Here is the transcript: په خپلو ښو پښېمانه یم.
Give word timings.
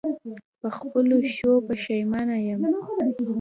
په 0.59 0.67
خپلو 0.77 1.15
ښو 1.33 1.51
پښېمانه 1.67 2.35
یم. 2.47 2.59